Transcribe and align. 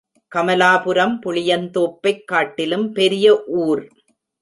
கமலாபுரம் 0.35 1.13
புளியந்தோப்பைக் 1.25 2.25
காட்டிலும் 2.25 2.91
பெரிய 2.91 3.43
ஊர். 3.45 3.83